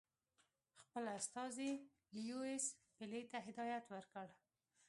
خپل 0.79 1.03
استازي 1.19 1.71
لیویس 2.15 2.65
پیلي 2.95 3.21
ته 3.31 3.37
هدایت 3.47 3.83
ورکړ. 3.93 4.27